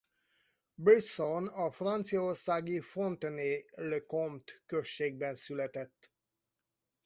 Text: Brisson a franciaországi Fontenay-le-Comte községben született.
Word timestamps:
Brisson 0.83 1.47
a 1.49 1.71
franciaországi 1.71 2.79
Fontenay-le-Comte 2.81 4.51
községben 4.65 5.35
született. 5.35 6.11